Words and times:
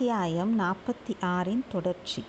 அத்தியாயம் 0.00 0.52
நாற்பத்தி 0.60 1.14
ஆறின் 1.20 1.62
தொடர்ச்சி. 1.72 2.24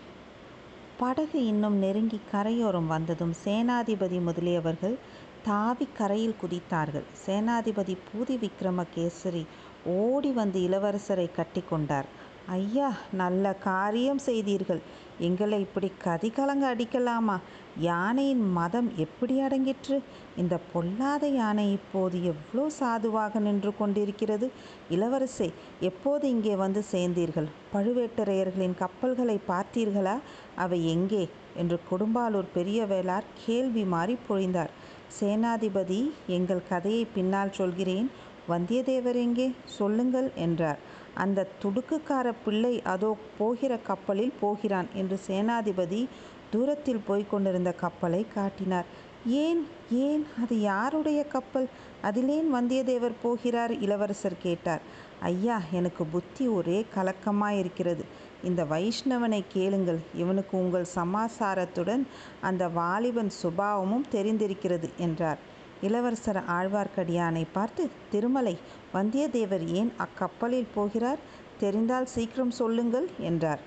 படகு 0.97 1.45
இன்னும் 1.45 1.77
நெருங்கி 1.77 2.19
கரையோரம் 2.31 2.87
வந்ததும் 2.87 3.31
சேனாதிபதி 3.45 4.19
முதலியவர்கள் 4.21 4.95
தாவி 5.43 5.87
கரையில் 5.93 6.35
குதித்தார்கள். 6.41 7.05
சேனாதிபதி 7.27 7.97
பூதி 8.07 8.35
விக்ரமகேசரி 8.37 9.43
ஓடி 9.85 10.31
வந்து 10.31 10.59
இளவரசரை 10.61 11.29
கட்டிக்கொண்டார். 11.37 12.09
ஐயா 12.47 12.89
நல்ல 13.13 13.53
காரியம் 13.53 14.17
செய்தீர்கள். 14.17 14.81
எங்களை 15.27 15.59
இப்படி 15.59 15.89
கதி 15.97 16.29
கலங்க 16.29 16.65
அடிக்கலாமா? 16.75 17.35
யானையின் 17.79 18.43
மதம் 18.51 18.89
எப்படி 18.95 19.35
அடங்கிற்று? 19.41 19.97
இந்த 20.37 20.55
பொல்லாத 20.73 21.27
யானை 21.27 21.65
இப்போது 21.71 22.17
எவ்வளோ 22.23 22.69
சாதுவாக 22.69 23.39
நின்று 23.39 23.71
கொண்டிருக்கிறது? 23.77 24.51
இளவரசே 24.91 25.49
எப்போது 25.79 26.29
இங்கே 26.29 26.55
வந்து 26.55 26.83
சேர்ந்தீர்கள்? 26.91 27.49
பழுவேட்டரையர்களின் 27.73 28.75
கப்பல்களை 28.77 29.37
பார்த்தீர்களா? 29.47 30.15
அவை 30.55 30.79
எங்கே? 30.87 31.23
என்று 31.57 31.79
கொடும்பாலூர் 31.91 32.49
பெரிய 32.53 32.81
வேளார் 32.83 33.29
கேள்வி 33.45 33.83
மாறி 33.83 34.17
பொழிந்தார். 34.29 34.73
சேனாதிபதி 35.19 36.01
எங்கள் 36.27 36.67
கதையை 36.69 37.05
பின்னால் 37.15 37.51
சொல்கிறேன். 37.51 38.09
வந்தியத்தேவர் 38.49 39.19
எங்கே? 39.25 39.51
சொல்லுங்கள் 39.77 40.29
என்றார். 40.35 40.79
அந்த 41.13 41.47
துடுக்குக்கார 41.63 42.33
பிள்ளை 42.45 42.81
அதோ 42.81 43.17
போகிற 43.37 43.77
கப்பலில் 43.77 44.33
போகிறான் 44.39 44.87
என்று 44.93 45.19
சேனாதிபதி 45.27 46.07
தூரத்தில் 46.49 47.01
போய்க் 47.07 47.29
கொண்டிருந்த 47.29 47.71
கப்பலை 47.71 48.25
காட்டினார். 48.33 48.85
ஏன் 49.27 49.67
ஏன்? 49.91 50.27
அது 50.43 50.61
யாருடைய 50.61 51.23
கப்பல்? 51.23 51.67
அதிலேன் 52.03 52.45
வந்தியத்தேவர் 52.53 53.11
போகிறார்? 53.21 53.79
இளவரசர் 53.79 54.41
கேட்டார். 54.41 54.81
ஐயா 55.19 55.61
எனக்கு 55.71 56.05
புத்தி 56.05 56.47
ஒரே 56.47 56.85
கலக்கமாயிருக்கிறது. 56.95 58.03
இந்த 58.43 58.63
வைஷ்ணவனை 58.63 59.43
கேளுங்கள். 59.47 59.99
இவனுக்கு 60.15 60.57
உங்கள் 60.57 60.85
சமாசாரத்துடன் 60.95 62.03
அந்த 62.41 62.67
வாலிபன் 62.67 63.29
சுபாவமும் 63.29 64.05
தெரிந்திருக்கிறது 64.11 64.89
என்றார். 64.97 65.50
இளவரசர் 65.81 66.39
ஆழ்வார்க்கடியானை 66.49 67.45
பார்த்து 67.51 67.89
திருமலை 68.11 68.57
வந்தியத்தேவர் 68.93 69.65
ஏன் 69.67 69.91
அக்கப்பலில் 69.97 70.67
போகிறார்? 70.73 71.21
தெரிந்தால் 71.59 72.05
சீக்கிரம் 72.05 72.51
சொல்லுங்கள் 72.51 73.07
என்றார். 73.19 73.59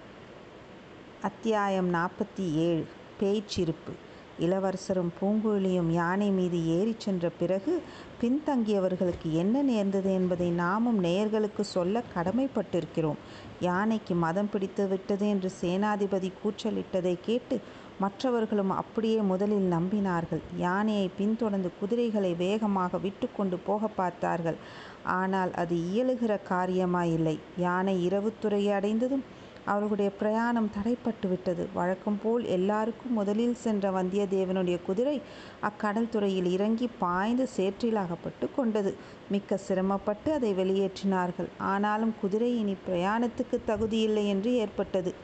அத்தியாயம் 1.23 1.95
நாற்பத்தி 1.95 2.47
ஏழு. 2.55 2.87
பேய்ச்சிருப்பு 3.21 3.93
இளவரசரும் 4.39 5.13
பூங்குழியும் 5.21 5.91
யானை 5.91 6.31
மீது 6.31 6.67
ஏறிச் 6.67 7.01
சென்ற 7.01 7.29
பிறகு 7.39 7.83
பின்தங்கியவர்களுக்கு 8.21 9.29
என்ன 9.33 9.63
நேர்ந்தது 9.63 10.13
என்பதை 10.13 10.51
நாமும் 10.51 11.05
நேயர்களுக்கு 11.05 11.61
சொல்ல 11.61 12.03
கடமைப்பட்டிருக்கிறோம். 12.15 13.21
யானைக்கு 13.61 14.15
மதம் 14.15 14.51
பிடித்து 14.51 14.89
விட்டது 14.89 15.29
என்று 15.29 15.53
சேனாதிபதி 15.63 16.33
கூச்சலிட்டதை 16.43 17.17
கேட்டு 17.21 17.61
மற்றவர்களும் 18.01 18.71
அப்படியே 18.71 19.21
முதலில் 19.21 19.73
நம்பினார்கள். 19.73 20.41
யானையை 20.57 21.11
பின்தொடர்ந்து 21.19 21.71
குதிரைகளை 21.81 22.35
வேகமாக 22.35 22.99
விட்டுக்கொண்டு 22.99 23.57
போக 23.57 23.87
பார்த்தார்கள். 23.87 24.57
ஆனால் 25.03 25.53
அது 25.53 25.75
இயலுகிற 25.77 26.39
காரியமாயில்லை. 26.49 27.39
யானை 27.59 28.05
இரவு 28.05 28.33
துறையை 28.41 28.73
அடைந்ததும் 28.73 29.25
அவர்களுடைய 29.65 30.11
பிரயாணம் 30.11 30.71
தடைப்பட்டு 30.77 31.29
விட்டது. 31.29 31.69
வழக்கம் 31.75 32.19
போல் 32.23 32.45
எல்லாருக்கும் 32.47 33.13
முதலில் 33.13 33.55
சென்ற 33.55 33.91
வந்தியத்தேவனுடைய 33.91 34.79
குதிரை 34.87 35.17
அக்கடல் 35.61 36.11
துறையில் 36.11 36.51
இறங்கி 36.57 36.89
பாய்ந்து 36.99 37.47
சேற்றில் 37.47 38.01
அகப்பட்டு 38.05 38.49
கொண்டது. 38.57 38.95
மிக்க 39.31 39.57
சிரமப்பட்டு 39.57 40.33
அதை 40.33 40.53
வெளியேற்றினார்கள். 40.53 41.51
ஆனாலும் 41.59 42.15
குதிரை 42.21 42.59
இனி 42.59 42.77
பிரயாணத்துக்கு 42.89 43.59
தகுதியில்லை 43.67 44.27
என்று 44.27 44.53
ஏற்பட்டது. 44.55 45.15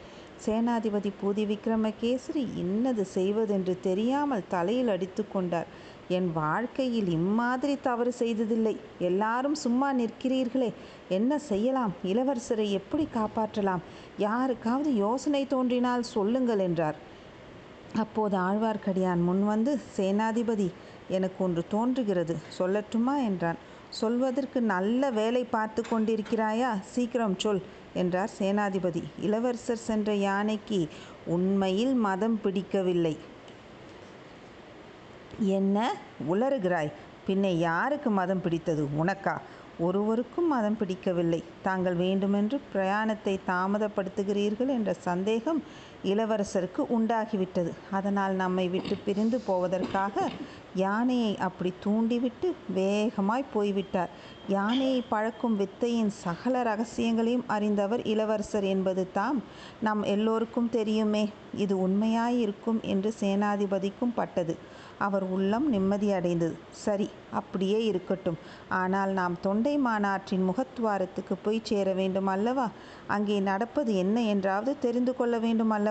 சேனாதிபதி 0.47 1.11
பூதி 1.23 1.43
விக்ரமகேசரி 1.53 2.45
இன்னது 2.57 3.05
செய்வதென்று 3.05 3.79
தெரியாமல் 3.83 4.49
தலையில் 4.49 4.89
அடித்து 4.89 5.25
கொண்டார். 5.33 5.67
என் 6.17 6.33
வாழ்க்கையில் 6.33 7.09
இம்மாதிரி 7.09 7.79
தவறு 7.83 8.13
செய்ததில்லை. 8.13 8.77
எல்லாரும் 8.99 9.55
சும்மா 9.55 9.93
நிற்கிறீர்களே. 9.93 10.73
என்ன 11.09 11.39
செய்யலாம்? 11.39 11.93
இளவரசரை 12.05 12.71
எப்படி 12.71 13.09
காப்பாற்றலாம்? 13.15 13.83
யாருக்காவது 14.19 14.95
யோசனை 14.95 15.47
தோன்றினால் 15.47 16.03
சொல்லுங்கள் 16.03 16.59
என்றார். 16.59 16.97
அப்போது 17.95 18.39
ஆழ்வார்க்கடியான் 18.39 19.23
முன்வந்து 19.29 19.81
சேனாதிபதி 19.97 20.69
எனக்கு 21.09 21.45
ஒன்று 21.45 21.65
தோன்றுகிறது. 21.69 22.37
சொல்லட்டுமா? 22.59 23.25
என்றான். 23.25 23.57
சொல்வதற்கு 23.89 24.61
நல்ல 24.61 25.11
வேலை 25.11 25.45
பார்த்து 25.45 25.85
கொண்டிருக்கிறாயா? 25.91 26.81
சீக்கிரம் 26.81 27.39
சொல் 27.39 27.63
என்றார் 27.95 28.31
சேனாதிபதி. 28.39 29.03
இளவரசர் 29.21 29.87
சென்ற 29.89 30.15
யானைக்கு 30.15 30.89
உண்மையில் 31.27 31.95
மதம் 31.95 32.41
பிடிக்கவில்லை. 32.41 33.17
என்ன 35.41 35.93
உளறுகிறாய்? 36.33 36.93
பின்ன 37.27 37.47
யாருக்கு 37.47 38.11
மதம் 38.11 38.43
பிடித்தது? 38.43 38.89
உனக்கா? 39.05 39.39
ஒருவருக்கும் 39.79 40.49
மதம் 40.49 40.77
பிடிக்கவில்லை. 40.77 41.45
தாங்கள் 41.63 41.95
வேண்டுமென்று 41.95 42.61
பிரயாணத்தை 42.73 43.41
தாமதப்படுத்துகிறீர்கள் 43.47 44.69
என்ற 44.69 44.93
சந்தேகம் 44.93 45.63
இளவரசருக்கு 46.05 46.83
உண்டாகிவிட்டது. 46.99 47.73
அதனால் 47.91 48.35
நம்மை 48.35 48.69
விட்டு 48.69 48.97
பிரிந்து 48.97 49.41
போவதற்காக 49.47 50.29
யானையை 50.75 51.33
அப்படி 51.39 51.71
தூண்டிவிட்டு 51.81 52.55
வேகமாய் 52.75 53.53
போய்விட்டார். 53.53 54.11
யானையை 54.49 55.01
பழக்கும் 55.11 55.57
வித்தையின் 55.57 56.13
சகல 56.25 56.63
ரகசியங்களையும் 56.63 57.47
அறிந்தவர் 57.47 58.03
இளவரசர் 58.03 58.65
என்பது 58.65 59.13
தாம். 59.13 59.43
நம் 59.81 60.03
எல்லோருக்கும் 60.03 60.71
தெரியுமே 60.71 61.25
இது 61.55 61.89
உண்மையாயிருக்கும் 61.89 62.81
என்று 62.83 63.15
சேனாதிபதிக்கும் 63.21 64.17
பட்டது. 64.21 64.79
அவர் 64.99 65.25
உள்ளம் 65.35 65.67
நிம்மதியடைந்தது 65.73 66.57
சரி 66.85 67.07
அப்படியே 67.31 67.85
இருக்கட்டும். 67.85 68.39
ஆனால் 68.69 69.13
நாம் 69.19 69.37
தொண்டை 69.41 69.79
மாநாட்டின் 69.79 70.45
முகத்துவாரத்துக்கு 70.49 71.35
போய் 71.43 71.61
சேர 71.63 71.93
வேண்டும் 71.93 72.27
அல்லவா? 72.27 72.67
அங்கே 73.07 73.41
நடப்பது 73.41 73.95
என்ன 73.95 74.23
என்றாவது 74.23 74.73
தெரிந்து 74.79 75.17
கொள்ள 75.17 75.39
வேண்டும் 75.39 75.71
அல்லவா? 75.71 75.90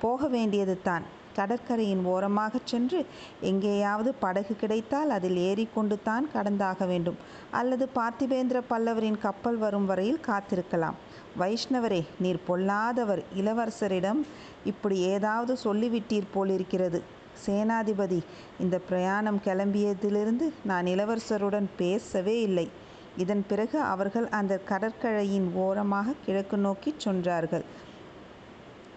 போக 0.00 0.26
வேண்டியது 0.26 0.76
தான். 0.82 1.04
கடற்கரையின் 1.36 2.04
ஓரமாகச் 2.04 2.70
சென்று 2.70 3.00
எங்கேயாவது 3.40 4.10
படகு 4.14 4.56
கிடைத்தால் 4.56 5.10
அதில் 5.16 5.36
ஏறிக்கொண்டு 5.36 5.96
தான் 6.02 6.24
கடந்தாக 6.34 6.86
வேண்டும். 6.86 7.18
அல்லது 7.50 7.84
பார்த்திபேந்திர 7.94 8.60
பல்லவரின் 8.70 9.18
கப்பல் 9.18 9.56
வரும் 9.56 9.86
வரையில் 9.86 10.24
காத்திருக்கலாம். 10.26 10.96
வைஷ்ணவரே 11.40 12.00
நீர் 12.18 12.40
பொல்லாதவர் 12.48 13.22
இளவரசரிடம் 13.36 14.22
இப்படி 14.64 14.98
ஏதாவது 15.14 15.58
சொல்லிவிட்டீர் 15.64 16.32
போலிருக்கிறது. 16.34 17.00
சேனாதிபதி 17.46 18.20
இந்த 18.60 18.76
பிரயாணம் 18.88 19.40
கிளம்பியதிலிருந்து 19.44 20.46
நான் 20.64 20.86
இளவரசருடன் 20.94 21.68
பேசவே 21.76 22.40
இல்லை. 22.40 22.70
இதன் 23.16 23.44
பிறகு 23.48 23.80
அவர்கள் 23.80 24.26
அந்த 24.38 24.54
கடற்கரையின் 24.70 25.52
ஓரமாக 25.54 26.14
கிழக்கு 26.24 26.56
நோக்கி 26.56 26.94
சென்றார்கள். 26.96 27.64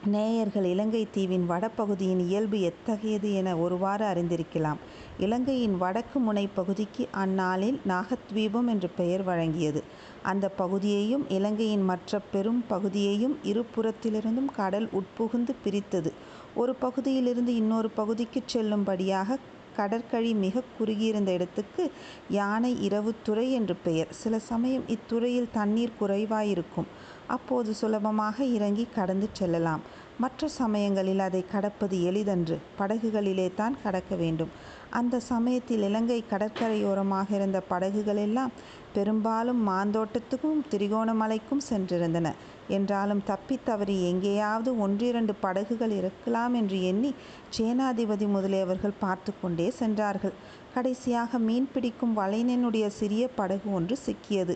நேயர்கள் 0.05 0.63
இலங்கை 0.63 1.07
தீவின் 1.11 1.49
வடபகுதியின் 1.49 2.19
இயல்பு 2.19 2.61
எத்தகையது 2.61 3.33
என 3.33 3.57
ஒருவாறு 3.57 4.05
அறிந்திருக்கலாம். 4.05 4.77
இலங்கையின் 5.19 5.77
வடக்கு 5.77 6.19
முனை 6.19 6.49
பகுதிக்கு 6.53 7.07
அந்நாளில் 7.11 7.81
நாகத்வீபம் 7.87 8.67
என்று 8.67 8.89
பெயர் 8.89 9.27
வழங்கியது. 9.27 9.83
அந்த 10.23 10.49
பகுதியையும் 10.49 11.29
இலங்கையின் 11.29 11.81
மற்ற 11.81 12.19
பெரும் 12.19 12.65
பகுதியையும் 12.67 13.37
இருபுறத்திலிருந்தும் 13.43 14.51
கடல் 14.55 14.89
உட்புகுந்து 14.91 15.55
பிரித்தது. 15.63 16.13
ஒரு 16.55 16.75
பகுதியிலிருந்து 16.75 17.55
இன்னொரு 17.55 17.89
பகுதிக்கு 17.89 18.43
செல்லும்படியாக 18.53 19.37
கடற்கழி 19.77 20.35
மிக 20.35 20.61
குறுகியிருந்த 20.77 21.31
இடத்துக்கு 21.31 21.91
யானை 22.29 22.83
இரவு 22.83 23.15
துறை 23.23 23.51
என்று 23.51 23.75
பெயர். 23.75 24.07
சில 24.09 24.39
சமயம் 24.39 24.83
இத்துறையில் 24.87 25.49
தண்ணீர் 25.51 25.97
குறைவாயிருக்கும். 26.01 26.87
அப்போது 27.35 27.73
சுலபமாக 27.73 28.43
இறங்கி 28.57 28.85
கடந்து 28.95 29.29
செல்லலாம். 29.33 29.81
மற்ற 30.17 30.47
சமயங்களில் 30.47 31.19
அதை 31.19 31.41
கடப்பது 31.51 31.97
எளிதன்று. 32.03 32.57
படகுகளிலே 32.79 33.47
தான் 33.55 33.75
கடக்க 33.83 34.15
வேண்டும். 34.15 34.51
அந்த 34.89 35.19
சமயத்தில் 35.19 35.83
இலங்கை 35.89 36.23
கடற்கரையோரமாக 36.31 37.29
இருந்த 37.31 37.59
படகுகளெல்லாம் 37.69 38.55
பெரும்பாலும் 38.93 39.61
மாந்தோட்டத்துக்கும் 39.69 40.63
திரிகோணமலைக்கும் 40.71 41.63
சென்றிருந்தன. 41.69 42.29
என்றாலும் 42.67 43.21
தப்பித்தவறி 43.27 43.65
தவறி 43.65 43.95
எங்கேயாவது 44.09 44.79
ஒன்றிரண்டு 44.79 45.33
படகுகள் 45.35 45.93
இருக்கலாம் 45.97 46.53
என்று 46.53 46.77
எண்ணி 46.83 47.11
சேனாதிபதி 47.57 48.27
முதலியவர்கள் 48.35 48.99
பார்த்து 48.99 49.33
கொண்டே 49.41 49.69
சென்றார்கள். 49.79 50.35
கடைசியாக 50.73 51.39
மீன் 51.47 51.69
பிடிக்கும் 51.73 52.17
வலைஞனுடைய 52.17 52.87
சிறிய 52.99 53.23
படகு 53.27 53.69
ஒன்று 53.73 53.97
சிக்கியது. 54.05 54.55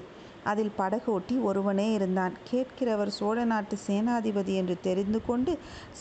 அதில் 0.52 0.74
படகோட்டி 0.80 1.36
ஒருவனே 1.50 1.88
இருந்தான். 1.98 2.34
கேட்கிறவர் 2.50 3.12
சோழ 3.20 3.38
நாட்டு 3.44 3.78
சேனாதிபதி 3.88 4.54
என்று 4.62 4.78
தெரிந்து 4.88 5.22
கொண்டு 5.30 5.54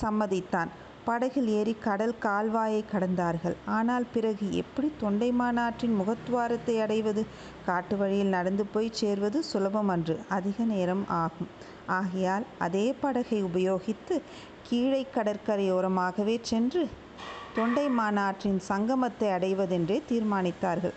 சம்மதித்தான். 0.03 0.73
படகில் 1.05 1.49
ஏறி 1.57 1.73
கடல் 1.87 2.15
கால்வாயை 2.23 2.83
கடந்தார்கள். 2.93 3.57
ஆனால் 3.77 4.07
பிறகு 4.15 4.47
எப்படி 4.61 4.89
தொண்டைமானாற்றின் 5.03 5.95
முகத்துவாரத்தை 6.01 6.77
அடைவது? 6.85 7.23
காட்டு 7.67 7.97
வழியில் 7.97 8.35
நடந்து 8.37 8.67
போய் 8.67 8.97
சேர்வது 9.01 9.41
சுலபம் 9.43 9.93
அன்று. 9.95 10.17
அதிக 10.29 10.65
நேரம் 10.73 11.05
ஆகும். 11.23 11.51
ஆகையால் 11.99 12.47
அதே 12.59 12.87
படகை 13.03 13.41
உபயோகித்து 13.45 14.17
கீழே 14.69 15.03
கடற்கரையோரமாகவே 15.17 16.37
சென்று 16.51 16.83
தொண்டைமானாற்றின் 17.57 18.61
சங்கமத்தை 18.69 19.29
அடைவதென்றே 19.37 19.99
தீர்மானித்தார்கள். 20.11 20.95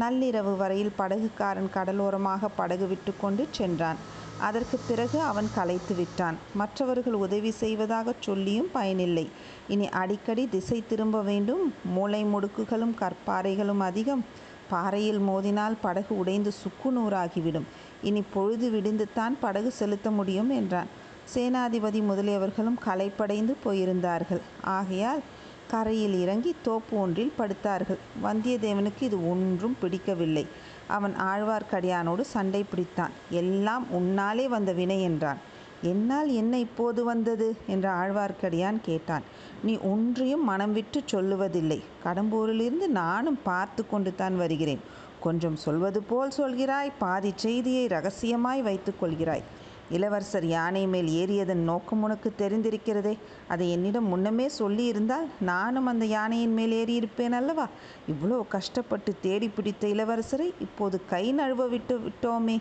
நள்ளிரவு 0.00 0.56
வரையில் 0.56 0.96
படகுக்காரன் 0.98 1.70
கடலோரமாக 1.74 2.48
படகு 2.56 2.86
விட்டு 2.86 3.12
கொண்டு 3.20 3.44
சென்றான். 3.50 4.00
அதற்கு 4.38 4.76
பிறகு 4.88 5.18
அவன் 5.20 5.48
களைத்து 5.54 5.94
விட்டான். 5.94 6.36
மற்றவர்கள் 6.54 7.16
உதவி 7.24 7.50
செய்வதாக 7.50 8.14
சொல்லியும் 8.20 8.70
பயனில்லை. 8.72 9.26
இனி 9.68 9.88
அடிக்கடி 9.88 10.44
திசை 10.48 10.84
திரும்ப 10.88 11.20
வேண்டும். 11.22 11.62
மூளை 11.84 12.24
முடுக்குகளும் 12.24 12.94
கற்பாறைகளும் 13.00 13.82
அதிகம். 13.90 14.24
பாறையில் 14.70 15.20
மோதினால் 15.20 15.76
படகு 15.80 16.12
உடைந்து 16.18 16.52
சுக்கு 16.52 16.90
நூறாகிவிடும் 16.92 17.66
இனி 18.02 18.22
பொழுது 18.34 18.68
விடிந்துத்தான் 18.70 19.34
படகு 19.40 19.70
செலுத்த 19.70 20.10
முடியும் 20.10 20.50
என்றான். 20.50 20.90
சேனாதிபதி 21.34 22.00
முதலியவர்களும் 22.10 22.78
களைப்படைந்து 22.84 23.54
போயிருந்தார்கள். 23.64 24.42
ஆகையால் 24.78 25.22
கரையில் 25.70 26.20
இறங்கி 26.20 26.54
தோப்பு 26.62 26.98
ஒன்றில் 26.98 27.32
படுத்தார்கள். 27.38 27.98
வந்தியத்தேவனுக்கு 28.22 29.02
இது 29.02 29.30
ஒன்றும் 29.30 29.76
பிடிக்கவில்லை. 29.80 30.46
அவன் 30.86 31.14
ஆழ்வார்க்கடியானோடு 31.16 32.20
சண்டை 32.20 32.64
பிடித்தான். 32.74 33.10
எல்லாம் 33.30 33.86
உன்னாலே 33.92 34.46
வந்த 34.48 34.72
வினை 34.72 35.02
என்றான். 35.02 35.36
என்னால் 35.82 36.28
என்ன 36.28 36.58
இப்போது 36.58 37.04
வந்தது? 37.04 37.56
என்று 37.66 37.90
ஆழ்வார்க்கடியான் 37.90 38.78
கேட்டான். 38.82 39.22
நீ 39.62 39.78
ஒன்றையும் 39.78 40.44
மனம் 40.44 40.72
விட்டு 40.72 41.02
சொல்லுவதில்லை. 41.10 41.82
கடம்பூரிலிருந்து 42.04 42.86
நானும் 42.86 43.38
பார்த்து 43.42 43.88
கொண்டு 43.88 44.14
தான் 44.14 44.36
வருகிறேன். 44.36 44.80
கொஞ்சம் 45.20 45.56
சொல்வது 45.56 46.02
போல் 46.02 46.32
சொல்கிறாய். 46.36 46.92
பாதி 46.98 47.32
செய்தியை 47.36 47.86
ரகசியமாய் 47.86 48.62
வைத்துக் 48.62 49.02
கொள்கிறாய். 49.02 49.42
இளவரசர் 49.90 50.44
யானை 50.44 50.86
மேல் 50.86 51.08
ஏறியதன் 51.08 51.62
நோக்கம் 51.62 52.02
உனக்கு 52.02 52.32
தெரிந்திருக்கிறதே. 52.38 53.18
அதை 53.48 53.70
என்னிடம் 53.70 54.08
முன்னமே 54.08 54.48
சொல்லியிருந்தால் 54.58 55.26
நானும் 55.40 55.86
அந்த 55.86 56.04
யானையின் 56.04 56.52
மேல் 56.52 56.72
ஏறியிருப்பேன் 56.72 57.30
அல்லவா? 57.30 57.68
இவ்வளோ 58.08 58.48
கஷ்டப்பட்டு 58.48 59.14
தேடி 59.20 59.48
பிடித்த 59.48 59.86
இளவரசரை 59.86 60.52
இப்போது 60.60 61.00
கை 61.06 61.34
நழுவ 61.34 61.68
விட்டு 61.68 61.98
விட்டோமே. 61.98 62.58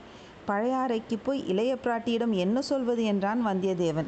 பழையாறைக்கு 0.47 1.17
போய் 1.23 1.47
இளைய 1.47 1.77
பிராட்டியிடம் 1.83 2.31
என்ன 2.31 2.61
சொல்வது 2.61 3.03
என்றான் 3.03 3.45
வந்தியத்தேவன். 3.45 4.05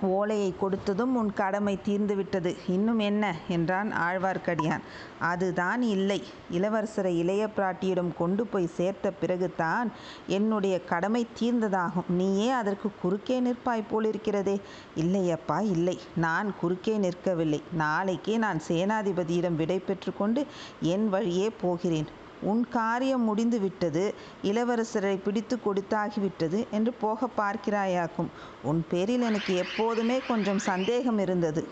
ஓலையை 0.00 0.54
கொடுத்ததும் 0.62 1.12
உன் 1.14 1.32
கடமை 1.32 1.78
தீர்ந்துவிட்டது. 1.86 2.56
இன்னும் 2.68 2.98
என்ன? 2.98 3.36
என்றான் 3.48 3.92
ஆழ்வார்க்கடியான். 3.92 4.80
அதுதான் 5.18 5.82
இல்லை. 5.82 6.22
இளவரசரை 6.52 7.16
இளைய 7.16 7.48
பிராட்டியிடம் 7.56 8.16
கொண்டு 8.18 8.46
போய் 8.46 8.66
சேர்த்த 8.66 9.10
பிறகுதான் 9.10 9.92
என்னுடைய 10.26 10.84
கடமை 10.84 11.26
தீர்ந்ததாகும். 11.40 12.08
நீயே 12.08 12.50
அதற்கு 12.50 12.90
குறுக்கே 13.02 13.40
நிற்பாய் 13.40 13.84
போலிருக்கிறதே. 13.90 14.60
இல்லையப்பா 14.96 15.60
இல்லை. 15.60 16.00
நான் 16.16 16.54
குறுக்கே 16.60 16.98
நிற்கவில்லை. 16.98 17.62
நாளைக்கே 17.72 18.36
நான் 18.36 18.60
சேனாதிபதியிடம் 18.68 19.56
விடை 19.56 19.78
பெற்றுக்கொண்டு 19.78 20.46
என் 20.80 21.08
வழியே 21.08 21.50
போகிறேன். 21.60 22.22
உன் 22.50 22.62
காரியம் 22.68 23.24
முடிந்து 23.28 23.58
விட்டது 23.60 24.04
இளவரசரை 24.50 25.14
பிடித்து 25.22 25.56
கொடுத்தாகிவிட்டது 25.66 26.58
என்று 26.70 26.92
போக 27.02 27.28
பார்க்கிறாயாக்கும். 27.40 28.30
உன் 28.62 28.80
பேரில் 28.90 29.26
எனக்கு 29.30 29.54
எப்போதுமே 29.64 30.16
கொஞ்சம் 30.30 30.62
சந்தேகம் 30.70 31.18
இருந்தது. 31.18 31.64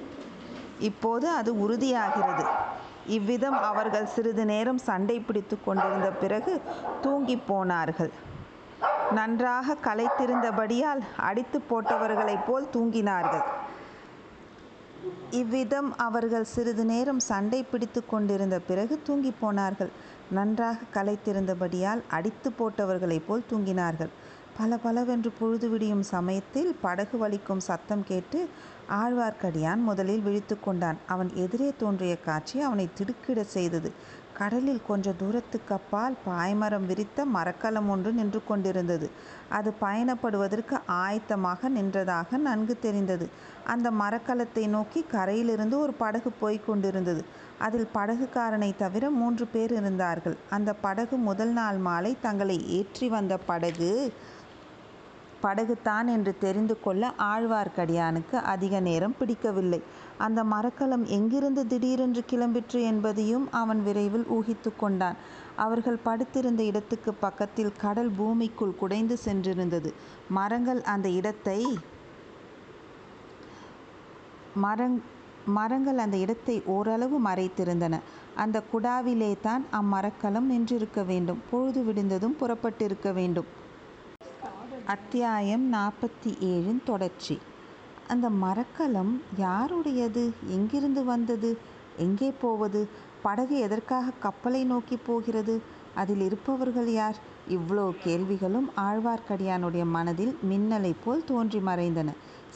இப்போது 0.89 1.27
அது 1.39 1.51
உறுதியாகிறது. 1.65 2.45
இவ்விதம் 3.17 3.59
அவர்கள் 3.71 4.13
சிறிது 4.15 4.45
நேரம் 4.45 4.81
சண்டை 4.89 5.17
பிடித்து 5.21 5.57
கொண்டிருந்த 5.65 6.11
பிறகு 6.23 6.53
தூங்கி 7.01 7.37
போனார்கள். 7.51 8.13
நன்றாக 9.19 9.77
களைத்திருந்தபடியால் 9.87 11.03
அடித்து 11.29 11.59
போட்டவர்களைப் 11.71 12.47
போல் 12.47 12.73
தூங்கினார்கள். 12.75 13.45
இவ்விதம் 15.41 15.91
அவர்கள் 16.07 16.51
சிறிது 16.55 16.85
நேரம் 16.85 17.21
சண்டை 17.29 17.61
பிடித்து 17.63 18.01
கொண்டிருந்த 18.07 18.57
பிறகு 18.69 18.95
தூங்கி 19.07 19.33
போனார்கள். 19.41 19.93
நன்றாக 20.31 20.79
களைத்திருந்தபடியால் 20.95 22.03
அடித்து 22.09 22.53
போட்டவர்களைப் 22.59 23.27
போல் 23.27 23.49
தூங்கினார்கள். 23.51 24.09
பல 24.59 24.77
பலவென்று 24.77 25.33
பொழுது 25.39 25.69
விடியும் 25.69 26.03
சமயத்தில் 26.03 26.77
படகு 26.81 27.29
வலிக்கும் 27.29 27.59
சத்தம் 27.59 28.05
கேட்டு 28.09 28.49
ஆழ்வார்க்கடியான் 28.91 29.77
முதலில் 29.77 30.21
விழித்து 30.21 30.61
கொண்டான். 30.61 30.97
அவன் 31.07 31.31
எதிரே 31.35 31.73
தோன்றிய 31.79 32.21
காட்சி 32.21 32.61
அவனை 32.61 32.89
திடுக்கிட 32.95 33.45
செய்தது. 33.45 33.93
கடலில் 34.39 34.81
கொஞ்ச 34.87 35.13
தூரத்துக்கு 35.13 35.75
அப்பால் 35.75 36.15
பாய்மரம் 36.29 36.87
விரித்த 36.87 37.25
மரக்கலம் 37.25 37.89
ஒன்று 37.89 38.13
நின்று 38.13 38.41
கொண்டிருந்தது. 38.45 39.11
அது 39.49 39.75
பயணப்படுவதற்கு 39.81 40.79
ஆயத்தமாக 40.89 41.69
நின்றதாக 41.69 42.37
நன்கு 42.37 42.79
தெரிந்தது. 42.79 43.29
அந்த 43.67 43.91
மரக்கலத்தை 43.91 44.69
நோக்கி 44.69 45.05
கரையிலிருந்து 45.11 45.79
ஒரு 45.79 45.93
படகு 45.93 46.31
போய்க் 46.31 46.67
கொண்டிருந்தது. 46.67 47.25
அதில் 47.65 47.89
படகுக்காரனை 47.95 48.71
தவிர 48.83 49.05
மூன்று 49.21 49.45
பேர் 49.55 49.73
இருந்தார்கள். 49.79 50.37
அந்த 50.57 50.71
படகு 50.85 51.17
முதல் 51.29 51.53
நாள் 51.59 51.81
மாலை 51.87 52.13
தங்களை 52.21 52.57
ஏற்றி 52.79 53.09
வந்த 53.09 53.35
படகு 53.51 53.91
படகுத்தான் 55.45 56.09
என்று 56.15 56.33
தெரிந்து 56.43 56.75
கொள்ள 56.81 57.05
ஆழ்வார்க்கடியானுக்கு 57.31 58.37
அதிக 58.53 58.81
நேரம் 58.89 59.17
பிடிக்கவில்லை. 59.21 59.81
அந்த 60.19 60.41
மரக்கலம் 60.53 61.05
எங்கிருந்து 61.17 61.63
திடீரென்று 61.67 62.23
கிளம்பிற்று 62.33 62.81
என்பதையும் 62.91 63.47
அவன் 63.61 63.81
விரைவில் 63.83 64.27
ஊகித்து 64.37 64.71
கொண்டான். 64.77 65.19
அவர்கள் 65.65 66.05
படுத்திருந்த 66.05 66.63
இடத்துக்கு 66.71 67.13
பக்கத்தில் 67.25 67.73
கடல் 67.85 68.13
பூமிக்குள் 68.19 68.79
குடைந்து 68.83 69.17
சென்றிருந்தது. 69.25 69.93
மரங்கள் 70.39 70.83
அந்த 70.95 71.09
இடத்தை 71.21 71.59
மரங் 74.65 74.97
மரங்கள் 75.47 75.99
அந்த 75.99 76.17
இடத்தை 76.17 76.63
ஓரளவு 76.67 77.31
மறைத்திருந்தன. 77.31 78.01
அந்த 78.35 78.63
குடாவிலே 78.73 79.37
தான் 79.41 79.65
அம்மரக்கலம் 79.73 80.51
நின்றிருக்க 80.51 81.07
வேண்டும். 81.07 81.41
பொழுது 81.51 81.85
விடிந்ததும் 81.85 82.37
புறப்பட்டிருக்க 82.41 83.13
வேண்டும். 83.13 83.47
அத்தியாயம் 84.85 85.73
நாற்பத்தி 85.73 86.31
ஏழின் 86.41 86.83
தொடர்ச்சி. 86.85 87.39
அந்த 88.09 88.31
மரக்கலம் 88.31 89.21
யாருடையது? 89.37 90.33
எங்கிருந்து 90.49 91.05
வந்தது? 91.05 91.59
எங்கே 91.97 92.31
போவது? 92.31 92.89
படகு 93.23 93.59
எதற்காக 93.59 94.11
கப்பலை 94.21 94.65
நோக்கி 94.65 94.97
போகிறது? 94.97 95.63
அதில் 95.95 96.21
இருப்பவர்கள் 96.21 96.93
யார்? 96.93 97.17
இவ்வளோ 97.49 97.93
கேள்விகளும் 98.03 98.71
ஆழ்வார்க்கடியானுடைய 98.77 99.85
மனதில் 99.85 100.39
மின்னலை 100.51 100.95
போல் 101.05 101.25
தோன்றி 101.25 101.59
மறைந்தன. 101.59 102.11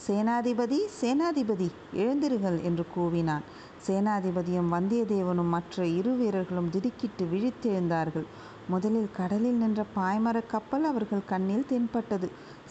சேனாதிபதி 0.05 0.77
சேனாதிபதி 1.01 1.67
எழுந்திருங்கள் 1.93 2.57
என்று 2.61 2.83
கூவினான். 2.95 3.45
சேனாதிபதியும் 3.87 4.71
வந்தியத்தேவனும் 4.73 5.53
மற்ற 5.55 5.85
இரு 5.99 6.11
வீரர்களும் 6.11 6.69
திடுக்கிட்டு 6.69 7.25
விழித்தெழுந்தார்கள். 7.25 8.27
முதலில் 8.69 9.09
கடலில் 9.11 9.55
நின்ற 9.55 9.85
பாய்மரக் 9.95 10.51
கப்பல் 10.53 10.83
அவர்கள் 10.83 11.23
கண்ணில் 11.25 11.65
தென்பட்டது. 11.65 12.27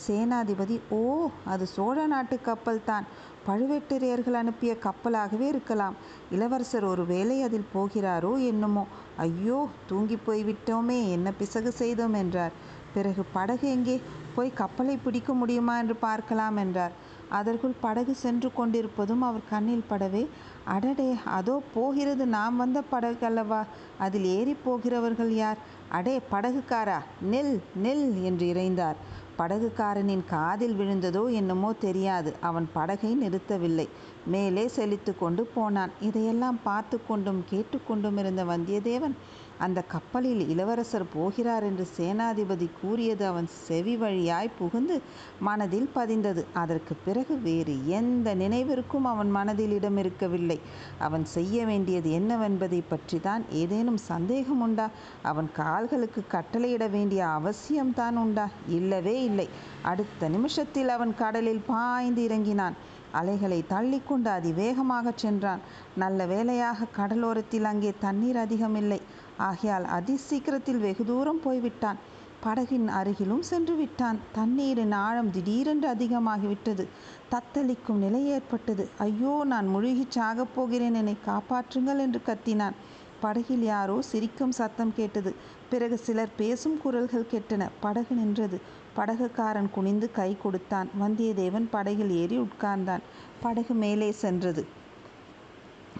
சேனாதிபதி 0.06 0.80
ஓ 0.90 1.02
அது 1.44 1.66
சோழ 1.66 2.06
நாட்டு 2.06 2.40
கப்பல் 2.40 2.84
தான். 2.84 3.06
பழுவேட்டரையர்கள் 3.48 4.38
அனுப்பிய 4.42 4.72
கப்பலாகவே 4.78 5.46
இருக்கலாம். 5.48 5.96
இளவரசர் 6.30 6.84
ஒரு 6.84 7.06
வேளை 7.06 7.42
அதில் 7.42 7.70
போகிறாரோ 7.74 8.32
என்னமோ. 8.50 8.84
ஐயோ 9.16 9.58
தூங்கி 9.86 10.18
போய்விட்டோமே 10.26 11.08
என்ன 11.08 11.32
பிசகு 11.32 11.72
செய்தோம்? 11.72 12.12
என்றார். 12.12 12.56
பிறகு 12.94 13.22
படகு 13.32 13.66
எங்கே? 13.68 13.96
போய் 14.34 14.50
கப்பலை 14.54 14.96
பிடிக்க 14.96 15.32
முடியுமா? 15.34 15.78
என்று 15.78 15.96
பார்க்கலாம் 15.96 16.56
என்றார். 16.56 16.94
அதற்குள் 17.28 17.74
படகு 17.80 18.14
சென்று 18.14 18.52
கொண்டிருப்பதும் 18.52 19.20
அவர் 19.20 19.48
கண்ணில் 19.50 19.88
படவே 19.90 20.28
அடடே 20.64 21.16
அதோ 21.24 21.62
போகிறது 21.74 22.26
நாம் 22.26 22.56
வந்த 22.56 22.82
படகு 22.82 23.26
அல்லவா? 23.26 23.64
அதில் 23.98 24.24
ஏறி 24.24 24.56
போகிறவர்கள் 24.64 25.32
யார்? 25.34 25.56
அடே 25.88 26.20
படகுக்காரா? 26.32 26.98
நெல் 27.20 27.60
நெல் 27.74 28.22
என்று 28.22 28.46
இறைந்தார். 28.46 28.96
படகுக்காரனின் 29.38 30.24
காதில் 30.26 30.74
விழுந்ததோ 30.74 31.32
என்னமோ 31.32 31.72
தெரியாது. 31.72 32.34
அவன் 32.40 32.68
படகை 32.72 33.16
நிறுத்தவில்லை. 33.16 33.88
மேலே 34.26 34.68
செலுத்து 34.68 35.18
கொண்டு 35.18 35.44
போனான். 35.46 35.90
இதையெல்லாம் 36.00 36.58
பார்த்து 36.62 37.06
கொண்டும் 37.08 37.44
கேட்டுக்கொண்டும் 37.50 38.18
இருந்த 38.18 38.44
வந்தியத்தேவன் 38.44 39.16
அந்த 39.58 39.82
கப்பலில் 39.82 40.48
இளவரசர் 40.48 41.04
போகிறார் 41.14 41.62
என்று 41.62 41.86
சேனாதிபதி 41.98 42.68
கூறியது 42.80 43.26
அவன் 43.26 43.48
செவி 43.66 43.96
வழியாய் 43.96 44.50
புகுந்து 44.58 45.00
மனதில் 45.40 45.90
பதிந்தது. 45.94 46.44
அதற்கு 46.52 46.94
பிறகு 47.04 47.38
வேறு 47.38 47.86
எந்த 47.86 48.34
நினைவிற்கும் 48.34 49.04
அவன் 49.04 49.30
மனதில் 49.30 49.70
இடம் 49.70 49.96
இருக்கவில்லை. 49.96 50.60
அவன் 50.98 51.24
செய்ய 51.24 51.64
வேண்டியது 51.66 52.10
என்னவென்பதை 52.10 52.82
பற்றி 52.88 53.20
தான் 53.20 53.44
ஏதேனும் 53.52 53.96
சந்தேகம் 53.96 54.60
உண்டா? 54.60 54.88
அவன் 55.22 55.48
கால்களுக்கு 55.52 56.22
கட்டளையிட 56.28 56.90
வேண்டிய 56.90 57.26
அவசியம்தான் 57.26 58.16
உண்டா? 58.16 58.48
இல்லவே 58.68 59.22
இல்லை. 59.22 59.48
அடுத்த 59.82 60.28
நிமிஷத்தில் 60.28 60.88
அவன் 60.88 61.14
கடலில் 61.14 61.66
பாய்ந்து 61.66 62.22
இறங்கினான். 62.22 62.74
அலைகளை 63.12 63.64
தள்ளிக்கொண்டு 63.70 64.30
அதிவேகமாகச் 64.30 65.16
சென்றான். 65.16 65.60
நல்ல 65.96 66.26
வேளையாக 66.26 66.86
கடலோரத்தில் 66.96 67.64
அங்கே 67.64 67.92
தண்ணீர் 68.00 68.36
அதிகமில்லை. 68.36 69.00
ஆகையால் 69.38 69.84
அதிசீக்கிரத்தில் 69.90 70.78
வெகு 70.78 71.04
தூரம் 71.04 71.40
போய்விட்டான். 71.40 71.98
படகின் 72.44 72.88
அருகிலும் 72.90 73.40
சென்று 73.40 73.74
விட்டான். 73.76 74.18
தண்ணீரின் 74.32 74.92
ஆழம் 74.98 75.30
திடீரென்று 75.30 75.94
அதிகமாகிவிட்டது. 75.94 76.84
தத்தளிக்கும் 77.30 77.98
நிலை 77.98 78.26
ஏற்பட்டது. 78.26 78.88
ஐயோ 78.98 79.44
நான் 79.44 79.66
முழுகிச் 79.66 80.18
சாகப் 80.18 80.54
போகிறேன். 80.54 80.94
என்னை 80.94 81.16
காப்பாற்றுங்கள் 81.26 81.98
என்று 81.98 82.20
கத்தினான். 82.26 82.76
படகில் 83.20 83.62
யாரோ 83.62 84.02
சிரிக்கும் 84.02 84.52
சத்தம் 84.52 84.94
கேட்டது. 84.94 85.34
பிறகு 85.70 85.98
சிலர் 85.98 86.34
பேசும் 86.36 86.80
குரல்கள் 86.82 87.30
கேட்டன. 87.32 87.68
படகு 87.80 88.14
நின்றது. 88.14 88.58
படகுக்காரன் 88.96 89.70
குனிந்து 89.70 90.10
கை 90.10 90.36
கொடுத்தான். 90.42 90.88
வந்தியத்தேவன் 91.00 91.66
படகில் 91.70 92.10
ஏறி 92.10 92.38
உட்கார்ந்தான். 92.38 93.04
படகு 93.40 93.74
மேலே 93.74 94.10
சென்றது. 94.14 94.62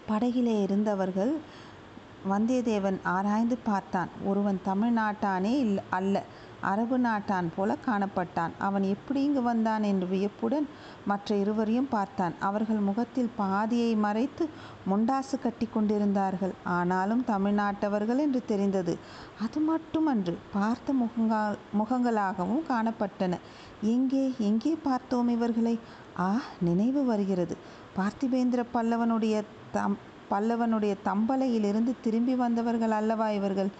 படகிலே 0.08 0.62
இருந்தவர்கள் 0.62 1.32
வந்தியத்தேவன் 2.30 2.98
ஆராய்ந்து 3.16 3.56
பார்த்தான். 3.68 4.10
ஒருவன் 4.24 4.58
தமிழ்நாட்டானே 4.68 5.52
இல் 5.64 5.80
அல்ல. 5.90 6.22
அரபு 6.70 6.96
நாட்டான் 6.98 7.48
போல 7.56 7.70
காணப்பட்டான். 7.86 8.52
அவன் 8.58 8.84
எப்படி 8.92 9.20
இங்கு 9.22 9.42
வந்தான் 9.42 9.82
என்று 9.82 10.06
வியப்புடன் 10.06 10.66
மற்ற 11.10 11.36
இருவரையும் 11.36 11.88
பார்த்தான். 11.88 12.34
அவர்கள் 12.40 12.80
முகத்தில் 12.88 13.30
பாதியை 13.36 13.90
மறைத்து 13.96 14.44
முண்டாசு 14.90 15.36
கட்டி 15.42 15.66
கொண்டிருந்தார்கள். 15.66 16.54
ஆனாலும் 16.78 17.22
தமிழ்நாட்டவர்கள் 17.28 18.22
என்று 18.24 18.42
தெரிந்தது 18.46 18.94
அது 19.44 19.60
மட்டுமன்று 19.70 20.34
பார்த்த 20.52 20.94
முகங்கா 21.02 21.42
முகங்களாகவும் 21.80 22.66
காணப்பட்டன. 22.72 23.38
எங்கே 23.94 24.24
எங்கே 24.38 24.74
பார்த்தோம் 24.88 25.28
இவர்களை? 25.28 25.76
ஆ 26.26 26.30
நினைவு 26.60 27.00
வருகிறது. 27.04 27.56
பார்த்திபேந்திர 27.96 28.60
பல்லவனுடைய 28.74 29.36
தம் 29.72 29.98
பல்லவனுடைய 30.30 30.94
தம்பலையிலிருந்து 31.04 31.92
திரும்பி 32.04 32.34
வந்தவர்கள் 32.34 32.90
அல்லவா 32.90 33.28
இவர்கள்? 33.30 33.70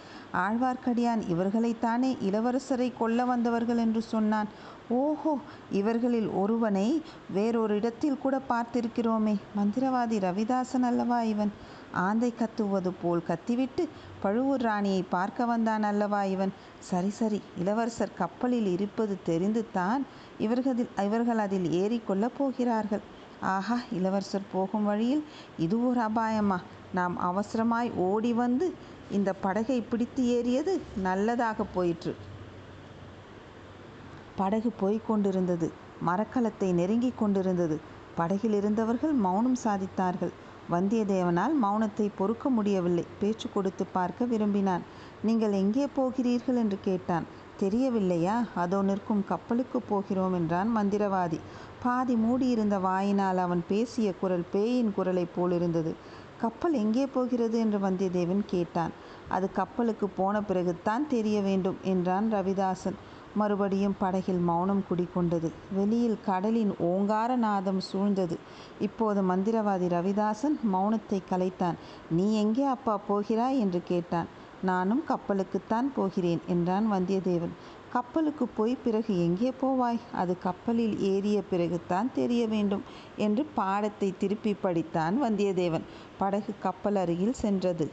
ஆழ்வார்க்கடியான் 0.44 1.22
இவர்களைத்தானே 1.34 2.10
இளவரசரை 2.28 2.88
கொல்ல 2.98 3.24
வந்தவர்கள் 3.24 3.76
என்று 3.76 4.02
சொன்னான். 4.02 4.50
ஓஹோ 5.00 5.32
இவர்களில் 5.70 6.28
ஒருவனை 6.28 6.88
வேறொரு 7.30 7.74
இடத்தில் 7.74 8.18
கூட 8.18 8.36
பார்த்திருக்கிறோமே. 8.48 9.34
மந்திரவாதி 9.58 10.18
ரவிதாசன் 10.26 10.86
அல்லவா 10.90 11.20
இவன்? 11.22 11.52
ஆந்தை 12.06 12.30
கத்துவது 12.38 12.90
போல் 13.02 13.24
கத்திவிட்டு 13.24 13.82
பழுவூர் 14.20 14.60
ராணியை 14.60 15.02
பார்க்க 15.08 15.44
வந்தான் 15.44 15.82
அல்லவா 15.82 16.22
இவன்? 16.34 16.52
சரி 16.80 17.10
சரி 17.10 17.40
இளவரசர் 17.58 18.18
கப்பலில் 18.18 18.66
இருப்பது 18.66 19.16
தெரிந்து 19.24 19.62
தான் 19.72 20.02
இவர்கள் 20.38 20.80
இவர்கள் 21.04 21.38
அதில் 21.38 21.68
ஏறிக்கொள்ளப் 21.82 22.36
போகிறார்கள். 22.38 23.04
ஆஹா 23.40 23.78
இளவரசர் 23.92 24.52
போகும் 24.52 24.84
வழியில் 24.84 25.24
இது 25.56 25.88
ஒரு 25.88 26.00
அபாயமா? 26.00 26.58
நாம் 26.92 27.16
அவசரமாய் 27.20 27.90
ஓடி 27.94 28.32
வந்து 28.32 28.74
இந்த 29.10 29.32
படகை 29.32 29.80
பிடித்து 29.80 30.22
ஏறியது 30.26 30.80
நல்லதாக 30.96 31.64
போயிற்று. 31.64 32.16
படகு 34.36 34.72
போய்கொண்டிருந்தது 34.80 35.72
மரக்கலத்தை 36.04 36.72
நெருங்கி 36.72 37.12
கொண்டிருந்தது. 37.16 37.80
படகில் 38.16 38.52
இருந்தவர்கள் 38.52 39.12
மௌனம் 39.12 39.56
சாதித்தார்கள். 39.64 40.32
வந்தியத்தேவனால் 40.70 41.54
மௌனத்தை 41.62 42.10
பொறுக்க 42.16 42.48
முடியவில்லை. 42.48 43.04
பேச்சு 43.20 43.50
கொடுத்து 43.50 43.86
பார்க்க 43.86 44.24
விரும்பினான். 44.24 44.82
நீங்கள் 45.22 45.52
எங்கே 45.52 45.86
போகிறீர்கள்? 45.86 46.56
என்று 46.56 46.78
கேட்டான். 46.84 47.26
தெரியவில்லையா? 47.58 48.44
அதோ 48.54 48.82
நிற்கும் 48.82 49.24
கப்பலுக்கு 49.24 49.80
போகிறோம் 49.80 50.32
என்றான் 50.32 50.76
மந்திரவாதி. 50.76 51.40
பாதி 51.86 52.14
மூடியிருந்த 52.16 52.76
வாயினால் 52.78 53.38
அவன் 53.38 53.62
பேசிய 53.68 54.08
குரல் 54.20 54.46
பேயின் 54.52 54.92
குரலைப் 54.96 55.34
போலிருந்தது 55.36 55.92
கப்பல் 56.40 56.74
எங்கே 56.82 57.04
போகிறது? 57.06 57.56
என்று 57.58 57.78
வந்தியத்தேவன் 57.78 58.42
கேட்டான். 58.46 58.92
அது 59.28 59.46
கப்பலுக்கு 59.52 60.06
போன 60.08 60.42
பிறகுதான் 60.42 61.04
தெரிய 61.08 61.36
வேண்டும் 61.40 61.78
என்றான் 61.82 62.26
ரவிதாசன். 62.32 62.98
மறுபடியும் 63.34 63.96
படகில் 63.98 64.42
மௌனம் 64.48 64.84
குடிகொண்டது. 64.88 65.48
வெளியில் 65.72 66.18
கடலின் 66.26 66.72
ஓங்கார 66.90 67.30
நாதம் 67.36 67.80
சூழ்ந்தது. 67.90 68.36
இப்போது 68.80 69.22
மந்திரவாதி 69.30 69.88
ரவிதாசன் 69.96 70.56
மௌனத்தை 70.74 71.20
கலைத்தான். 71.30 71.78
நீ 72.10 72.26
எங்கே 72.34 72.66
அப்பா 72.76 72.96
போகிறாய்? 73.08 73.58
என்று 73.58 73.80
கேட்டான். 73.84 74.30
நானும் 74.62 75.02
கப்பலுக்குத்தான் 75.08 75.88
போகிறேன் 75.96 76.42
என்றான் 76.46 76.86
வந்தியத்தேவன். 76.92 77.54
கப்பலுக்கு 77.96 78.46
போய் 78.46 78.76
பிறகு 78.84 79.12
எங்கே 79.24 79.52
போவாய்? 79.60 80.00
அது 80.12 80.38
கப்பலில் 80.38 80.96
ஏறிய 81.00 81.42
பிறகுதான் 81.42 82.08
தெரிய 82.14 82.42
வேண்டும் 82.46 82.82
என்று 83.16 83.44
பாடத்தை 83.54 84.14
திருப்பி 84.18 84.52
படித்தான் 84.64 85.14
வந்தியத்தேவன். 85.22 85.86
படகு 86.18 86.52
கப்பல் 86.60 86.94
அருகில் 86.94 87.40
சென்றது. 87.42 87.86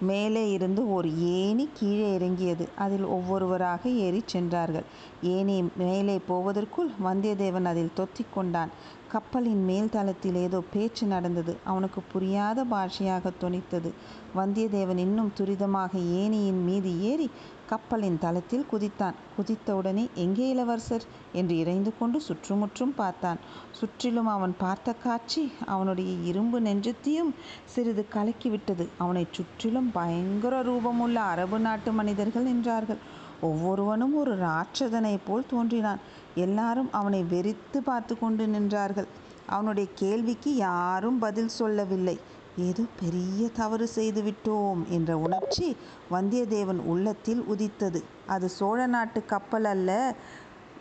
மேலே 0.00 0.50
இருந்து 0.50 0.92
ஒரு 0.92 1.10
ஏணி 1.18 1.68
கீழே 1.74 2.14
இறங்கியது. 2.14 2.68
அதில் 2.76 3.04
ஒவ்வொருவராக 3.04 3.88
ஏறி 3.88 4.22
சென்றார்கள். 4.26 4.86
ஏணி 5.22 5.56
மேலே 5.76 6.20
போவதற்குள் 6.28 6.90
வந்தியத்தேவன் 7.04 7.64
அதில் 7.64 7.96
தொத்திக் 7.96 8.34
கொண்டான். 8.34 8.68
கப்பலின் 9.08 9.64
மேல் 9.64 9.90
தளத்தில் 9.90 10.34
ஏதோ 10.34 10.62
பேச்சு 10.72 11.06
நடந்தது. 11.06 11.56
அவனுக்கு 11.64 12.00
புரியாத 12.12 12.64
பாஷையாக 12.64 13.32
தொனித்தது. 13.40 13.90
வந்தியத்தேவன் 14.36 14.96
இன்னும் 14.96 15.32
துரிதமாக 15.38 15.92
ஏணியின் 16.22 16.62
மீது 16.64 16.90
ஏறி 17.02 17.30
கப்பலின் 17.66 18.18
தளத்தில் 18.18 18.66
குதித்தான். 18.72 19.14
குதித்தவுடனே 19.36 20.04
எங்கே 20.14 20.48
இளவரசர்? 20.48 21.04
என்று 21.32 21.58
இறைந்து 21.58 21.92
கொண்டு 21.98 22.20
சுற்றுமுற்றும் 22.20 22.94
பார்த்தான். 22.94 23.38
சுற்றிலும் 23.72 24.26
அவன் 24.26 24.54
பார்த்த 24.58 24.94
காட்சி 24.94 25.52
அவனுடைய 25.66 26.10
இரும்பு 26.24 26.60
நெஞ்சத்தையும் 26.60 27.34
சிறிது 27.64 28.06
கலக்கிவிட்டது. 28.14 28.88
அவனை 28.98 29.26
சுற்றிலும் 29.30 29.92
பயங்கர 29.92 30.62
ரூபமுள்ள 30.62 31.14
அரபு 31.14 31.58
நாட்டு 31.58 31.92
மனிதர்கள் 31.92 32.48
நின்றார்கள். 32.52 33.02
ஒவ்வொருவனும் 33.40 34.16
ஒரு 34.16 34.38
ராட்சதனைப் 34.38 35.26
போல் 35.26 35.50
தோன்றினான். 35.50 35.98
எல்லாரும் 36.34 36.92
அவனை 36.92 37.24
வெறித்து 37.30 37.78
பார்த்து 37.84 38.18
கொண்டு 38.18 38.46
நின்றார்கள். 38.46 39.08
அவனுடைய 39.46 39.88
கேள்விக்கு 39.94 40.56
யாரும் 40.56 41.18
பதில் 41.18 41.48
சொல்லவில்லை. 41.48 42.20
ஏதோ 42.58 42.82
பெரிய 43.00 43.48
தவறு 43.48 43.88
செய்துவிட்டோம் 43.94 44.88
என்ற 44.88 45.18
உணர்ச்சி 45.18 45.76
வந்தியத்தேவன் 46.10 46.80
உள்ளத்தில் 46.84 47.42
உதித்தது. 47.42 48.04
அது 48.26 48.48
சோழ 48.48 48.86
நாட்டு 48.86 49.24
கப்பல் 49.24 49.64
அல்ல 49.64 50.14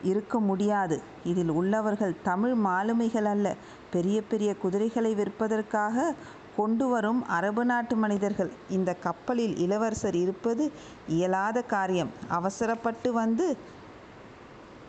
இருக்க 0.04 0.40
முடியாது. 0.40 1.02
இதில் 1.24 1.50
உள்ளவர்கள் 1.50 2.16
தமிழ் 2.24 2.54
மாலுமிகள் 2.54 3.26
அல்ல. 3.26 3.56
பெரிய 3.92 4.24
பெரிய 4.24 4.56
குதிரைகளை 4.56 5.16
விற்பதற்காக 5.16 6.16
கொண்டு 6.56 6.88
வரும் 6.88 7.28
அரபு 7.28 7.66
நாட்டு 7.66 7.96
மனிதர்கள். 7.96 8.52
இந்த 8.70 8.94
கப்பலில் 8.94 9.58
இளவரசர் 9.58 10.16
இருப்பது 10.16 10.72
இயலாத 11.08 11.62
காரியம். 11.62 12.10
அவசரப்பட்டு 12.30 13.14
வந்து 13.14 13.58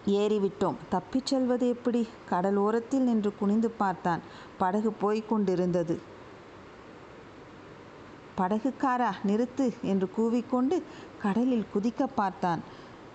ஏறிவிட்டோம். 0.07 0.77
தப்பிச் 0.89 1.27
செல்வது 1.27 1.69
எப்படி? 1.69 2.09
கடலோரத்தில் 2.31 3.07
நின்று 3.09 3.35
குனிந்து 3.39 3.71
பார்த்தான். 3.71 4.21
படகு 4.59 4.93
போய்க் 4.93 5.29
கொண்டிருந்தது. 5.29 6.15
படகுக்காரா 8.39 9.11
நிறுத்து 9.27 9.67
என்று 9.83 10.09
கூவிக்கொண்டு 10.19 10.83
கடலில் 11.23 11.67
குதிக்க 11.75 12.09
பார்த்தான். 12.15 12.61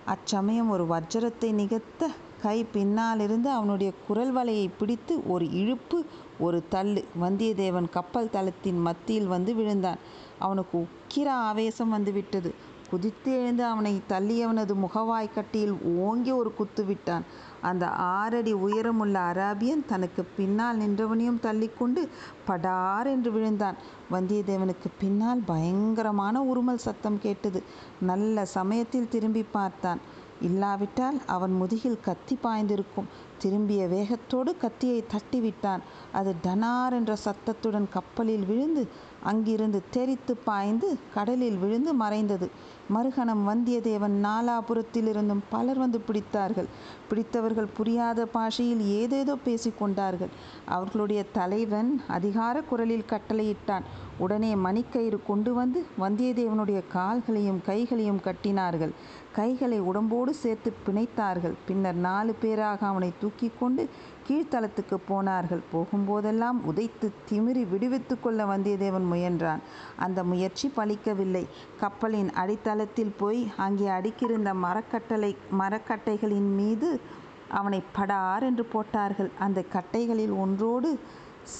அச்சமயம் 0.04 0.70
ஒரு 0.70 0.84
வஜ்ரத்தை 0.84 1.52
நிகழ்த்த 1.52 2.10
கை 2.42 2.64
பின்னாலிருந்து 2.64 3.50
அவனுடைய 3.50 3.92
குரல் 4.06 4.32
வலையை 4.36 4.70
பிடித்து 4.78 5.28
ஒரு 5.28 5.46
இழுப்பு 5.50 5.98
ஒரு 6.38 6.64
தள்ளு. 6.70 7.04
வந்தியத்தேவன் 7.20 7.88
கப்பல் 7.90 8.30
தளத்தின் 8.30 8.80
மத்தியில் 8.80 9.26
வந்து 9.26 9.54
விழுந்தான். 9.54 10.00
அவனுக்கு 10.38 10.86
உக்கிர 10.86 11.28
ஆவேசம் 11.28 11.88
வந்துவிட்டது. 11.88 12.54
குதித்து 12.92 13.30
எழுந்து 13.40 13.64
அவனை 13.64 13.92
தள்ளி 14.12 14.36
அவனது 14.42 14.74
முகவாய்க்கட்டியில் 14.84 15.74
ஓங்கி 16.06 16.32
ஒரு 16.40 16.50
குத்து 16.54 16.84
விட்டான். 16.84 17.26
அந்த 17.60 17.84
ஆறடி 18.14 18.52
உயரமுள்ள 18.66 19.16
அராபியன் 19.32 19.84
தனக்கு 19.86 20.22
பின்னால் 20.36 20.80
நின்றவனையும் 20.80 21.42
தள்ளிக்கொண்டு 21.42 22.02
படார் 22.46 23.10
என்று 23.14 23.32
விழுந்தான். 23.32 23.76
வந்தியத்தேவனுக்கு 24.12 24.88
பின்னால் 25.02 25.42
பயங்கரமான 25.52 26.44
உருமல் 26.52 26.84
சத்தம் 26.86 27.20
கேட்டது. 27.20 27.62
நல்ல 28.10 28.44
சமயத்தில் 28.56 29.12
திரும்பி 29.14 29.44
பார்த்தான். 29.58 30.02
இல்லாவிட்டால் 30.40 31.18
அவன் 31.26 31.52
முதுகில் 31.52 32.04
கத்தி 32.06 32.34
பாய்ந்திருக்கும். 32.44 33.10
திரும்பிய 33.42 33.82
வேகத்தோடு 33.92 34.50
கத்தியை 34.56 34.98
தட்டிவிட்டான் 35.12 35.82
அது 36.18 36.30
டனார் 36.44 36.94
என்ற 36.98 37.12
சத்தத்துடன் 37.26 37.88
கப்பலில் 37.96 38.44
விழுந்து 38.46 38.82
அங்கிருந்து 39.30 39.80
தெரித்து 39.96 40.32
பாய்ந்து 40.48 40.88
கடலில் 41.14 41.58
விழுந்து 41.62 41.92
மறைந்தது. 41.94 42.46
மறுகணம் 42.90 43.42
வந்தியத்தேவன் 43.48 44.16
நாலாபுரத்திலிருந்தும் 44.26 45.42
பலர் 45.48 45.78
வந்து 45.78 46.02
பிடித்தார்கள். 46.08 46.68
பிடித்தவர்கள் 47.08 47.74
புரியாத 47.76 48.26
பாஷையில் 48.26 48.86
ஏதேதோ 48.86 49.36
பேசிக்கொண்டார்கள் 49.44 50.28
அவர்களுடைய 50.64 51.24
தலைவன் 51.32 52.02
அதிகார 52.08 52.62
குரலில் 52.62 53.10
கட்டளையிட்டான். 53.10 53.82
உடனே 54.18 54.54
மணிக்கயிறு 54.54 55.18
கொண்டு 55.26 55.54
வந்து 55.54 55.86
வந்தியத்தேவனுடைய 56.00 56.82
கால்களையும் 56.94 57.60
கைகளையும் 57.64 58.20
கட்டினார்கள். 58.24 58.90
கைகளை 59.32 59.80
உடம்போடு 59.80 60.34
சேர்த்து 60.34 60.72
பிணைத்தார்கள். 60.86 61.54
பின்னர் 61.66 61.94
நாலு 61.94 62.34
பேராக 62.34 62.86
அவனை 62.86 63.12
தூக்கி 63.20 63.50
கொண்டு 63.60 63.88
கீழ்த்தளத்துக்கு 64.28 64.96
போனார்கள். 65.08 65.62
போகும்போதெல்லாம் 65.72 66.58
உதைத்து 66.66 67.12
திமிரி 67.30 67.70
விடுவித்து 67.70 68.20
கொள்ள 68.20 68.44
வந்தியத்தேவன் 68.44 69.08
முயன்றான். 69.12 69.58
அந்த 69.96 70.24
முயற்சி 70.24 70.72
பலிக்கவில்லை. 70.76 71.46
கப்பலின் 71.80 72.32
அடித்த 72.32 72.71
தளத்தில் 72.72 73.16
போய் 73.18 73.40
அங்கே 73.56 73.86
அடுக்கியிருந்த 73.88 74.50
மரக்கட்டளை 74.64 75.30
மரக்கட்டைகளின் 75.58 76.50
மீது 76.58 76.90
அவனை 77.58 77.80
படார் 77.96 78.44
என்று 78.48 78.64
போட்டார்கள். 78.64 79.30
அந்த 79.38 79.60
கட்டைகளில் 79.74 80.34
ஒன்றோடு 80.44 80.90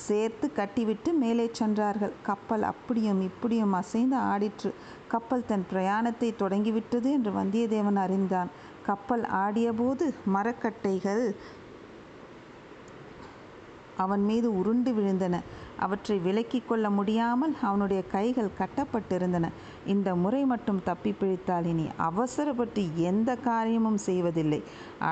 சேர்த்து 0.06 0.46
கட்டிவிட்டு 0.52 1.10
மேலே 1.22 1.46
சென்றார்கள். 1.52 2.12
கப்பல் 2.22 2.62
அப்படியும் 2.62 3.20
இப்படியும் 3.20 3.74
அசைந்து 3.80 4.16
ஆடிற்று. 4.32 4.70
கப்பல் 5.08 5.48
தன் 5.50 5.66
பிரயாணத்தை 5.72 6.28
தொடங்கிவிட்டது 6.42 7.10
என்று 7.10 7.32
வந்தியத்தேவன் 7.40 8.00
அறிந்தான். 8.04 8.52
கப்பல் 8.86 9.24
ஆடியபோது 9.44 10.06
மரக்கட்டைகள் 10.36 11.24
அவன் 13.96 14.24
மீது 14.24 14.48
உருண்டு 14.60 14.92
விழுந்தன. 14.92 15.36
அவற்றை 15.84 16.16
விலக்கி 16.18 16.60
கொள்ள 16.62 16.86
முடியாமல் 16.90 17.54
அவனுடைய 17.60 18.00
கைகள் 18.14 18.56
கட்டப்பட்டிருந்தன. 18.58 19.46
இந்த 19.86 20.08
முறை 20.14 20.42
மட்டும் 20.44 20.80
தப்பி 20.84 21.12
பிழைத்தால் 21.12 21.66
இனி 21.66 21.86
அவசரப்பட்டு 22.08 22.82
எந்த 23.02 23.30
காரியமும் 23.38 24.00
செய்வதில்லை. 24.06 24.60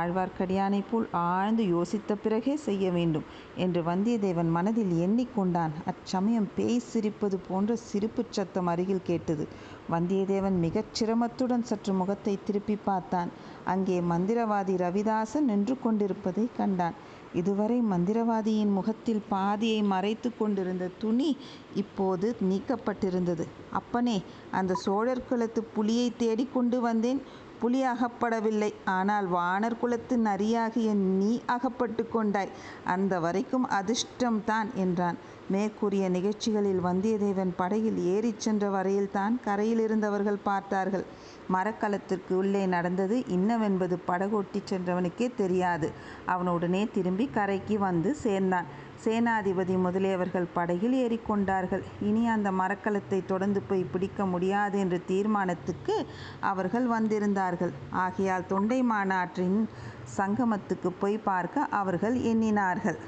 ஆழ்வார்க்கடியானைப் 0.00 0.88
போல் 0.90 1.08
ஆழ்ந்து 1.30 1.64
யோசித்த 1.74 2.16
பிறகே 2.22 2.56
செய்ய 2.66 2.90
வேண்டும் 2.90 3.26
என்று 3.56 3.82
வந்தியத்தேவன் 3.82 4.50
மனதில் 4.50 4.94
எண்ணிக்கொண்டான். 5.06 5.74
அச்சமயம் 5.86 6.48
பேய் 6.56 6.86
சிரிப்பது 6.92 7.38
போன்ற 7.48 7.76
சிரிப்புச் 7.88 8.32
சத்தம் 8.32 8.66
அருகில் 8.66 9.06
கேட்டது. 9.06 9.46
வந்தியத்தேவன் 9.90 10.58
மிகச் 10.58 10.92
சிரமத்துடன் 10.98 11.68
சற்று 11.70 11.92
முகத்தை 11.92 12.34
திருப்பி 12.44 12.76
பார்த்தான். 12.84 13.30
அங்கே 13.64 13.96
மந்திரவாதி 14.10 14.76
ரவிதாசன் 14.76 15.48
நின்று 15.50 15.76
கொண்டிருப்பதை 15.80 16.46
கண்டான். 16.56 16.96
இதுவரை 17.34 17.80
மந்திரவாதியின் 17.80 18.72
முகத்தில் 18.72 19.22
பாதியை 19.28 19.82
மறைத்து 19.82 20.36
கொண்டிருந்த 20.36 20.90
துணி 20.98 21.36
இப்போது 21.74 22.36
நீக்கப்பட்டிருந்தது. 22.40 23.44
அப்பனே 23.72 24.22
அந்த 24.50 24.74
சோழர் 24.74 25.28
குலத்து 25.28 25.62
புலியை 25.64 26.12
தேடிக்கொண்டு 26.16 26.80
வந்தேன். 26.80 27.22
புலி 27.60 27.80
அகப்படவில்லை 27.84 28.68
ஆனால் 28.90 29.26
வானர் 29.32 29.78
குலத்து 29.78 30.16
நரியாகிய 30.18 30.90
நீ 31.18 31.32
அகப்பட்டு 31.46 32.02
கொண்டாய். 32.08 32.52
அந்த 32.84 33.12
வரைக்கும் 33.20 33.66
அதிர்ஷ்டம்தான் 33.78 34.70
என்றான். 34.74 35.18
மேற்கூறிய 35.48 36.04
நிகழ்ச்சிகளில் 36.08 36.82
வந்தியத்தேவன் 36.84 37.52
படகில் 37.56 37.98
ஏறிச் 38.14 38.40
சென்ற 38.40 38.64
வரையில்தான் 38.70 39.34
கரையில் 39.44 39.78
இருந்தவர்கள் 39.78 40.44
பார்த்தார்கள். 40.44 41.04
மரக்கலத்திற்கு 41.52 42.32
உள்ளே 42.32 42.66
நடந்தது 42.66 43.16
இன்னவென்பது 43.36 43.96
படகோட்டி 44.08 44.60
சென்றவனுக்கே 44.64 45.28
தெரியாது. 45.36 45.88
அவன் 46.26 46.50
உடனே 46.56 46.82
திரும்பி 46.92 47.26
கரைக்கு 47.34 47.78
வந்து 47.78 48.12
சேர்ந்தான். 48.24 48.68
சேனாதிபதி 49.04 49.74
முதலியவர்கள் 49.84 50.46
படகில் 50.54 50.96
ஏறிக்கொண்டார்கள். 51.02 51.82
இனி 52.00 52.22
அந்த 52.28 52.48
மரக்கலத்தை 52.50 53.20
தொடர்ந்து 53.26 53.60
போய் 53.60 53.84
பிடிக்க 53.92 54.26
முடியாது 54.26 54.78
என்ற 54.78 54.96
தீர்மானத்துக்கு 55.10 55.96
அவர்கள் 56.40 56.88
வந்திருந்தார்கள். 56.88 57.72
ஆகையால் 57.90 58.46
தொண்டை 58.46 58.82
மாநாட்டின் 58.82 59.68
சங்கமத்துக்கு 60.16 60.90
போய் 60.98 61.18
பார்க்க 61.30 61.66
அவர்கள் 61.80 62.16
எண்ணினார்கள். 62.30 62.98